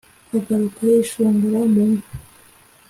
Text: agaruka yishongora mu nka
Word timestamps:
agaruka 0.37 0.79
yishongora 0.91 1.59
mu 1.73 1.83
nka 1.91 2.05